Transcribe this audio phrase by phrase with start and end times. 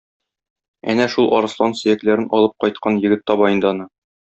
[0.93, 3.89] Әнә шул арыслан сөякләрен алып кайткан егет таба инде аны.